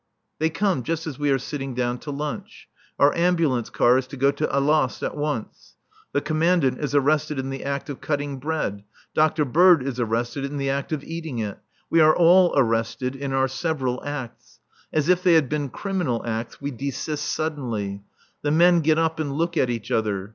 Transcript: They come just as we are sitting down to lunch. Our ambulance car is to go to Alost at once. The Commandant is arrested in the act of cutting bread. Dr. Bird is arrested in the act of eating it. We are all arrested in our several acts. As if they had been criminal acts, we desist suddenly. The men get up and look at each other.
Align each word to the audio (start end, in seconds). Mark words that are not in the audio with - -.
They 0.39 0.49
come 0.49 0.81
just 0.81 1.05
as 1.05 1.19
we 1.19 1.29
are 1.29 1.37
sitting 1.37 1.75
down 1.75 1.99
to 1.99 2.09
lunch. 2.09 2.67
Our 2.97 3.15
ambulance 3.15 3.69
car 3.69 3.99
is 3.99 4.07
to 4.07 4.17
go 4.17 4.31
to 4.31 4.49
Alost 4.57 5.03
at 5.03 5.15
once. 5.15 5.75
The 6.11 6.21
Commandant 6.21 6.79
is 6.79 6.95
arrested 6.95 7.37
in 7.37 7.51
the 7.51 7.63
act 7.63 7.87
of 7.87 8.01
cutting 8.01 8.37
bread. 8.39 8.83
Dr. 9.13 9.45
Bird 9.45 9.83
is 9.83 9.99
arrested 9.99 10.43
in 10.43 10.57
the 10.57 10.71
act 10.71 10.91
of 10.91 11.03
eating 11.03 11.37
it. 11.37 11.59
We 11.91 11.99
are 11.99 12.15
all 12.17 12.51
arrested 12.57 13.15
in 13.15 13.31
our 13.31 13.47
several 13.47 14.03
acts. 14.03 14.59
As 14.91 15.07
if 15.07 15.21
they 15.21 15.33
had 15.35 15.49
been 15.49 15.69
criminal 15.69 16.25
acts, 16.25 16.59
we 16.59 16.71
desist 16.71 17.25
suddenly. 17.25 18.01
The 18.41 18.49
men 18.49 18.79
get 18.79 18.97
up 18.97 19.19
and 19.19 19.31
look 19.33 19.55
at 19.55 19.69
each 19.69 19.91
other. 19.91 20.29